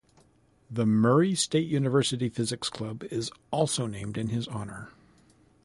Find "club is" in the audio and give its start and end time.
2.71-3.29